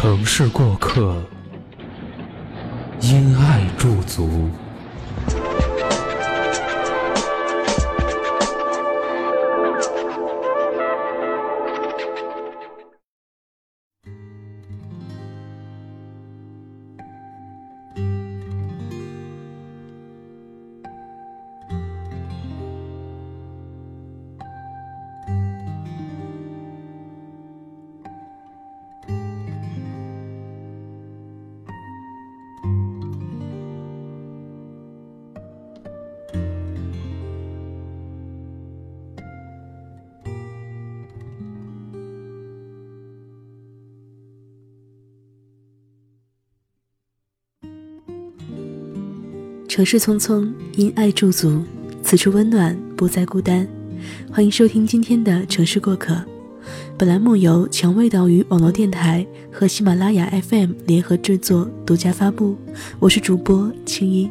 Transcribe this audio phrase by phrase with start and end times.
[0.00, 1.14] 城市过客，
[3.02, 4.48] 因爱驻足。
[49.80, 51.62] 城市匆匆，因爱驻足，
[52.02, 53.66] 此处温暖，不再孤单。
[54.30, 56.22] 欢迎收听今天的城市过客。
[56.98, 62.58] 本栏目由蔷薇岛屿网络电台和喜马拉雅 FM 联合制作，独家发布。
[62.98, 64.30] 我是主播青衣。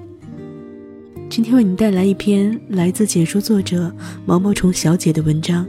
[1.31, 3.91] 今天为你带来一篇来自简书作者
[4.27, 5.65] 毛毛虫小姐的文章。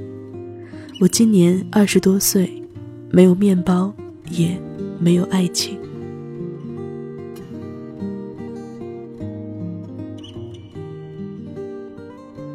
[1.00, 2.62] 我今年二十多岁，
[3.10, 3.94] 没有面包，
[4.30, 4.60] 也
[4.98, 5.79] 没有爱情。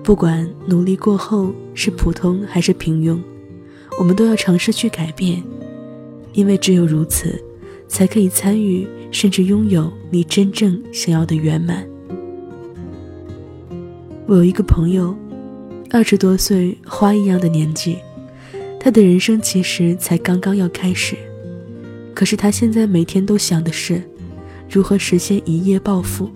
[0.05, 3.17] 不管努力过后是普通还是平庸，
[3.97, 5.41] 我们都要尝试去改变，
[6.33, 7.43] 因为只有如此，
[7.87, 11.83] 才可以参与甚至拥有你真正想要的圆满。
[14.27, 15.15] 我有一个朋友，
[15.89, 17.97] 二十多岁，花一样的年纪，
[18.79, 21.15] 他的人生其实才刚刚要开始，
[22.13, 24.03] 可是他现在每天都想的是，
[24.69, 26.29] 如何实现一夜暴富。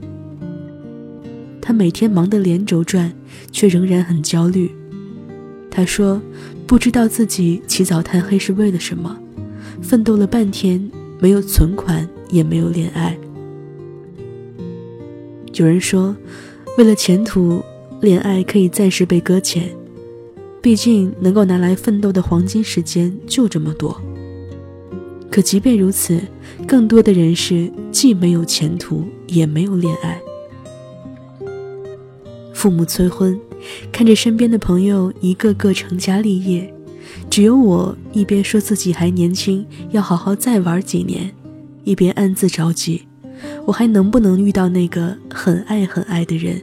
[1.61, 3.13] 他每天忙得连轴转，
[3.51, 4.71] 却仍然很焦虑。
[5.71, 6.21] 他说
[6.65, 9.17] ：“不知道自己起早贪黑是为了什么，
[9.81, 13.17] 奋斗了半天，没有存款，也没有恋爱。”
[15.53, 16.15] 有人说
[16.77, 17.61] ：“为了前途，
[18.01, 19.69] 恋爱可以暂时被搁浅，
[20.61, 24.01] 毕竟能够拿来奋斗的黄金时间就这么多。”
[25.29, 26.19] 可即便如此，
[26.67, 30.19] 更多的人是既没有前途，也没有恋爱。
[32.59, 33.39] 父母催婚，
[33.89, 36.73] 看着身边的朋友一个个成家立业，
[37.29, 41.33] 只有我一边说自己还年轻，要好好再玩几年，
[41.85, 43.07] 一边暗自着急：
[43.65, 46.61] 我还能不能遇到那个很爱很爱的人？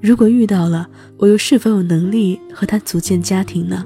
[0.00, 3.84] 如果遇到了，我又是否有能力和他组建家庭呢？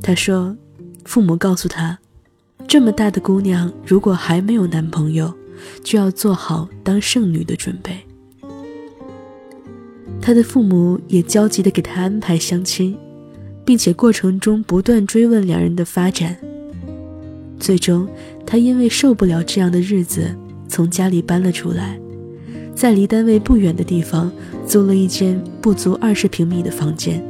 [0.00, 0.56] 他说，
[1.04, 1.98] 父母告诉他，
[2.66, 5.30] 这么大的姑娘，如果还没有男朋友，
[5.84, 8.05] 就要做好当剩女的准备。
[10.20, 12.96] 他的父母也焦急地给他安排相亲，
[13.64, 16.36] 并且过程中不断追问两人的发展。
[17.58, 18.06] 最终，
[18.44, 20.34] 他因为受不了这样的日子，
[20.68, 21.98] 从家里搬了出来，
[22.74, 24.30] 在离单位不远的地方
[24.66, 27.22] 租了一间不足二十平米的房间。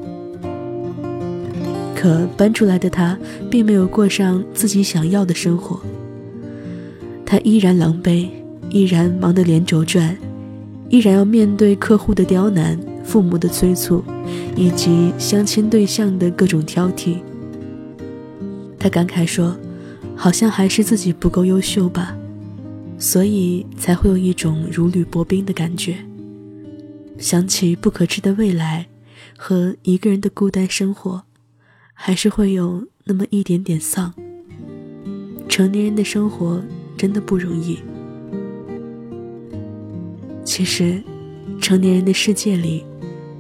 [1.95, 3.19] 可搬出来的他
[3.51, 5.81] 并没有过上自己想要的生活，
[7.25, 8.29] 他依然狼狈，
[8.69, 10.17] 依然忙得连轴转。
[10.89, 14.05] 依然要面对客户的刁难、父母的催促，
[14.55, 17.19] 以及相亲对象的各种挑剔。
[18.79, 19.57] 他感慨说
[20.15, 22.17] ：“好像还是自己不够优秀吧，
[22.99, 25.97] 所以才会有一种如履薄冰的感觉。
[27.19, 28.87] 想起不可知的未来
[29.37, 31.25] 和一个人的孤单生活，
[31.95, 34.15] 还是会有那么一点点丧。
[35.49, 36.63] 成年人的生活
[36.97, 37.79] 真的不容易。”
[40.47, 41.03] 其实，
[41.61, 42.85] 成年人的世界里，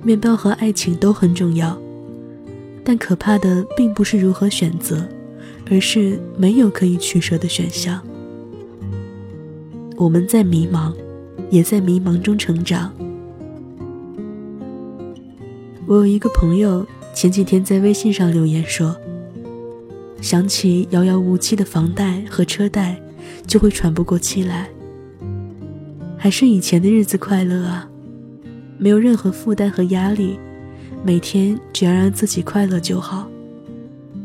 [0.03, 1.81] 面包和爱情都很重要，
[2.85, 5.07] 但可怕的并不是如何选择，
[5.71, 8.03] 而是没有可以取舍的选项。
[9.97, 10.93] 我们在迷茫，
[11.49, 12.93] 也在迷茫中成长。
[15.87, 18.95] 我有一个朋友，前几天在微信上留言说
[20.21, 23.01] ：“想起遥遥无期的房贷和车贷，
[23.47, 24.69] 就会喘不过气来。”
[26.27, 27.89] 还是以前的日子快乐啊，
[28.79, 30.37] 没有任何负担和压力，
[31.05, 33.31] 每天只要让自己快乐就好。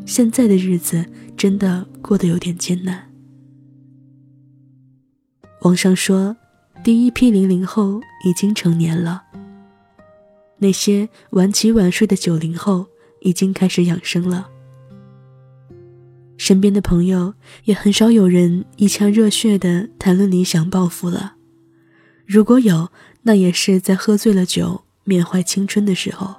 [0.04, 1.06] 现在的日子
[1.38, 3.08] 真的过得有点艰难。
[5.62, 6.36] 网上说，
[6.84, 9.22] 第一批零零后已经成年了。
[10.58, 12.88] 那些晚起晚睡的九零后
[13.20, 14.50] 已经开始养生了。
[16.36, 21.36] 身边的朋友也很少有人一腔热血的谈论理想抱负了。
[22.34, 22.88] 如果有，
[23.24, 26.34] 那也是在喝醉了酒、缅怀青春的时候。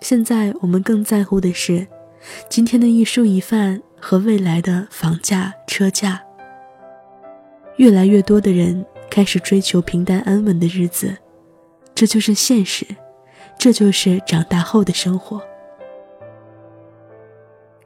[0.00, 1.86] 现在我们更在乎的是，
[2.50, 6.22] 今天的一蔬一饭和未来的房价、车价。
[7.78, 11.16] 越来越多的人开始追求平淡安稳的日子，
[11.94, 12.86] 这就是现实，
[13.56, 15.40] 这就是长大后的生活。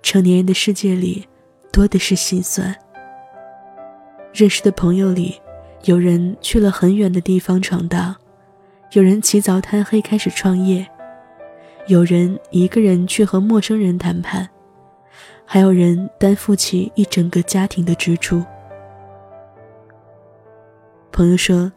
[0.03, 1.29] 成年人的世界里，
[1.71, 2.77] 多的是心酸。
[4.33, 5.41] 认识的朋友里，
[5.87, 8.17] 有人去了很远的地方闯荡，
[8.91, 10.85] 有人起早贪黑开始创业，
[11.87, 14.49] 有人一个人去和陌生人谈判，
[15.44, 18.44] 还有人担负起一整个家庭的支出。
[21.12, 21.73] 朋友说：“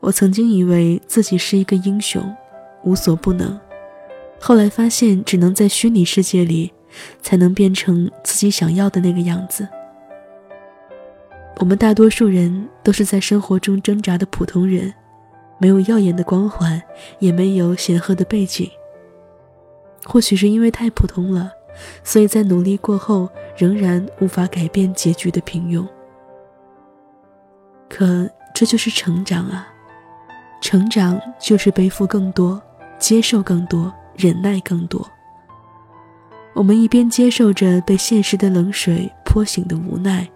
[0.00, 2.20] 我曾经以为自己是一个英雄，
[2.82, 3.58] 无所不能。
[4.40, 6.72] 后来发现，只能在虚拟世界里，
[7.20, 9.68] 才能变成自己想要的那个样子。”
[11.58, 14.92] 我们大多数人都是在生活中挣扎的普通人，
[15.58, 16.82] 没有耀眼的光环，
[17.18, 18.70] 也没有显赫的背景。
[20.04, 21.50] 或许是因为太普通了，
[22.02, 25.86] 所以在努力过后，仍然无法改变结局的平庸。
[27.88, 28.28] 可。
[28.54, 29.66] 这就是成长啊！
[30.60, 32.60] 成长就是背负更多，
[32.98, 35.10] 接受更多，忍耐更多。
[36.52, 40.28] 我们一边接受着被现实的冷水泼醒的无奈，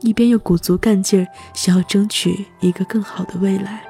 [0.00, 3.82] 一边又鼓足干劲儿想要争取一个更好的未来。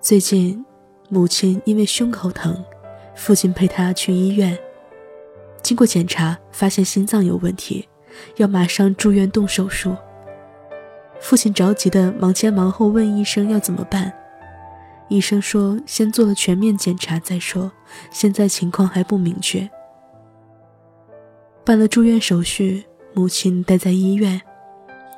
[0.00, 0.64] 最近，
[1.08, 2.62] 母亲因为胸口疼，
[3.14, 4.58] 父亲陪她去医院。
[5.62, 7.88] 经过检查，发现心脏有问题，
[8.36, 9.96] 要马上住院动手术。
[11.20, 14.12] 父亲着急的忙前忙后问医生要怎么办，
[15.08, 17.72] 医生说先做了全面检查再说，
[18.10, 19.66] 现在情况还不明确。
[21.64, 22.84] 办了住院手续，
[23.14, 24.40] 母亲待在医院，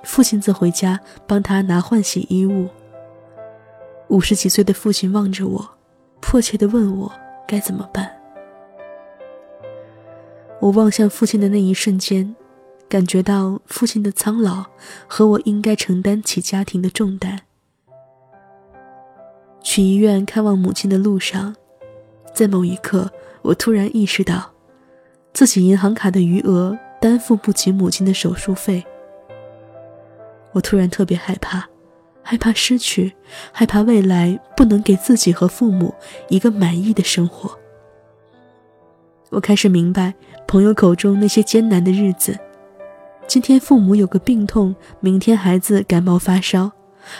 [0.04, 2.69] 父亲则回家帮他拿换洗衣物。
[4.08, 5.69] 五十几岁的父亲望着我，
[6.20, 7.12] 迫切的问我
[7.48, 8.08] 该怎么办。
[10.60, 12.37] 我望向父亲的那一瞬间。
[12.88, 14.64] 感觉到父亲的苍老
[15.08, 17.40] 和我应该承担起家庭的重担。
[19.60, 21.56] 去医院看望母亲的路上，
[22.32, 23.10] 在某一刻，
[23.42, 24.52] 我突然意识到，
[25.32, 28.84] 自己银行卡的余额担负不起母亲的手术费。
[30.50, 31.64] 我突然特别害怕，
[32.20, 33.14] 害怕失去，
[33.52, 35.94] 害怕未来不能给自己和父母
[36.28, 37.56] 一个满意的生活。
[39.30, 40.12] 我开始明白
[40.48, 42.36] 朋友口中那些艰难的日子。
[43.28, 46.72] 今天父母有个病痛，明天孩子感冒发烧，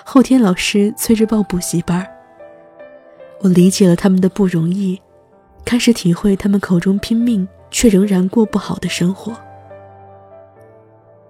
[0.03, 2.05] 后天老师催着报补习班。
[3.39, 5.01] 我理解了他们的不容易，
[5.65, 9.33] 开始体会他们口中拼命却仍然过不好的生活。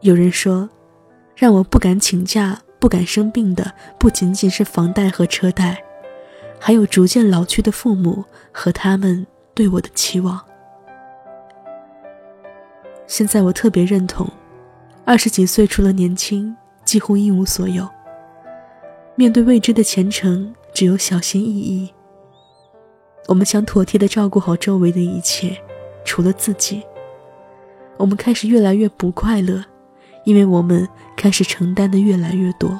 [0.01, 0.69] 有人说，
[1.35, 5.83] 让我不敢请假、不敢生病的，不仅仅是房贷和车贷，
[6.61, 10.41] 还有逐渐老去的父母和他们对我的期望。
[13.07, 14.29] 现在我特别认同。
[15.05, 17.89] 二十几岁，除了年轻，几乎一无所有。
[19.15, 21.89] 面对未知的前程，只有小心翼翼。
[23.29, 25.57] 我们想妥帖的照顾好周围的一切，
[26.05, 26.83] 除了自己。
[27.97, 29.65] 我们开始越来越不快乐，
[30.27, 32.79] 因为我们开始承担的越来越多。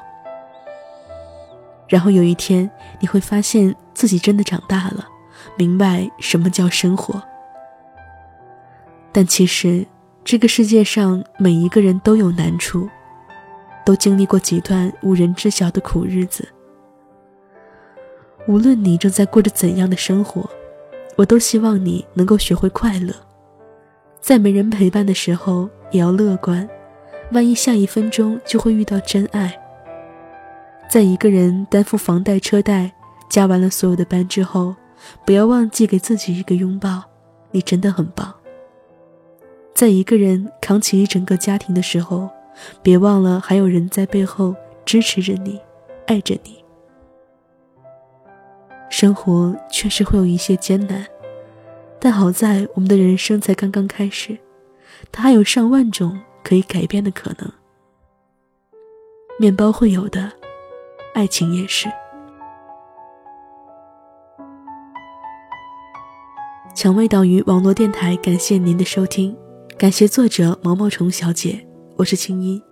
[1.89, 5.09] 然后有一天，你会发现自己真的长大了，
[5.57, 7.23] 明白什么叫生活。
[9.11, 9.87] 但其实。
[10.29, 12.89] 这个世界上每一个人都有难处，
[13.85, 16.49] 都经历过几段无人知晓的苦日子。
[18.49, 20.51] 无论你正在过着怎样的生活，
[21.15, 23.15] 我都希望你能够学会快乐。
[24.21, 26.69] 在没人陪伴的时候，也要乐观。
[27.33, 29.59] 万一下一分钟就会遇到真爱。
[30.89, 32.93] 在一个人担负房贷车贷，
[33.29, 34.75] 加完了所有的班之后，
[35.25, 37.03] 不要忘记给自己一个拥抱。
[37.51, 38.33] 你真的很棒。
[39.75, 42.31] 在一个人扛起一整个家庭的时候，
[42.83, 44.55] 别忘了还有人在背后
[44.85, 45.61] 支持着你，
[46.07, 46.65] 爱着你。
[48.89, 51.05] 生活确实会有一些艰难，
[51.99, 54.39] 但好在我们的人生才刚刚开始，
[55.11, 57.53] 它还有上万种可以改变的可能。
[59.37, 60.31] 面包会有的，
[61.13, 61.89] 爱情也是。
[66.73, 69.37] 蔷薇岛屿网络电台，感谢您的收听，
[69.77, 72.63] 感谢作者毛毛虫小姐，我是青音。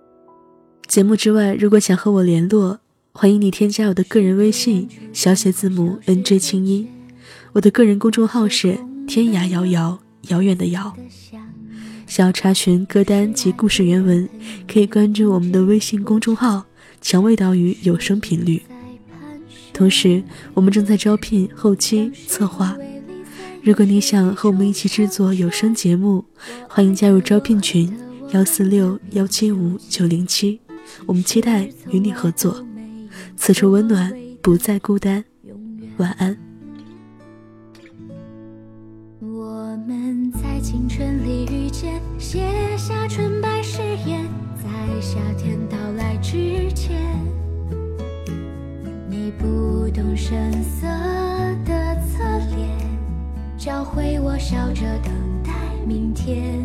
[0.87, 2.79] 节目之外，如果想和我联络，
[3.11, 6.89] 欢迎你添加我的个人微信小写字母 N J 青音，
[7.51, 10.95] 我的个人公众号是天涯遥遥遥远的遥。
[12.07, 14.27] 想要查询歌单及故事原文，
[14.71, 16.63] 可以关注我们的微信公众号
[17.01, 18.61] “蔷薇岛屿有声频率”。
[19.73, 22.77] 同时，我们正在招聘后期策划。
[23.61, 26.23] 如果你想和我们一起制作有声节目，
[26.69, 27.91] 欢迎加入招聘群
[28.31, 30.59] 幺四六幺七五九零七，
[31.05, 32.63] 我们期待与你合作。
[33.35, 35.25] 此处温暖，不再孤单。
[35.97, 36.37] 晚安。
[39.19, 41.14] 我们在青春
[42.35, 42.43] 写
[42.75, 44.27] 下纯白誓言，
[44.57, 44.67] 在
[44.99, 46.99] 夏天到来之前，
[49.09, 50.85] 你不动声色
[51.63, 52.67] 的侧脸。
[53.57, 55.13] 教会我笑着等
[55.45, 55.53] 待
[55.87, 56.59] 明天，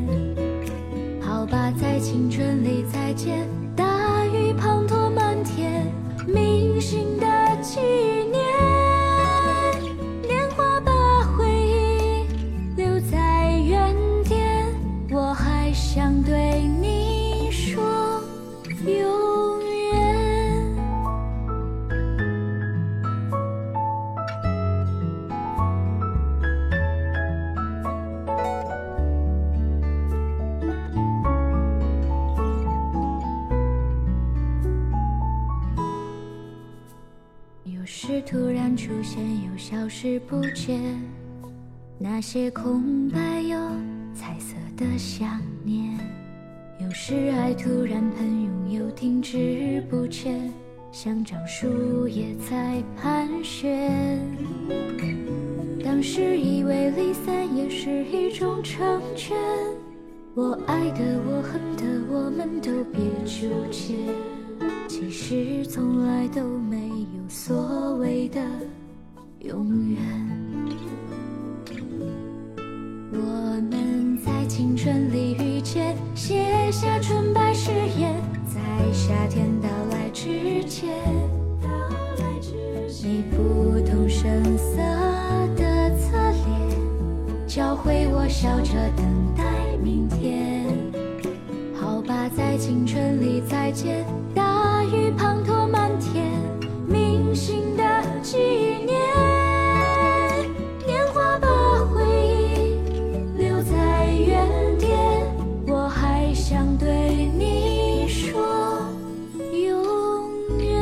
[1.21, 3.47] 好吧，在青春里再见。
[3.77, 5.87] 大雨滂沱满天，
[6.27, 7.17] 铭心
[40.19, 40.81] 不见，
[41.99, 43.57] 那些空白又
[44.15, 45.99] 彩色的想念。
[46.81, 50.53] 有时爱突然喷涌，又停滞不前，
[50.91, 54.21] 像张树叶在盘旋。
[55.85, 59.37] 当时以为离散也是一种成全，
[60.35, 63.95] 我爱的，我恨的，我们都别纠结。
[64.89, 68.41] 其实从来都没有所谓的
[92.81, 94.07] 青春里再见。
[94.35, 96.33] 大雨滂沱满天，
[96.89, 97.83] 铭心的
[98.23, 98.99] 纪念。
[100.87, 101.47] 年华把
[101.85, 102.79] 回忆
[103.37, 104.99] 留在原点，
[105.67, 108.41] 我还想对你说
[109.53, 110.81] 永远。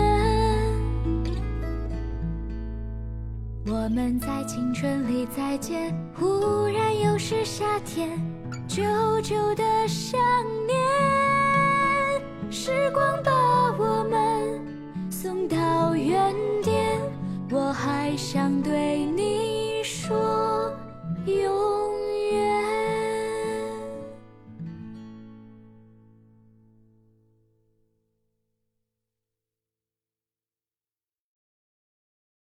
[3.66, 8.08] 我们在青春里再见，忽然又是夏天，
[8.68, 8.84] 久
[9.20, 10.20] 久的想
[10.64, 11.27] 念。
[12.60, 13.30] 时光把
[13.78, 14.60] 我们
[15.12, 17.00] 送到原点，
[17.52, 20.72] 我还想对你说
[21.24, 21.77] 永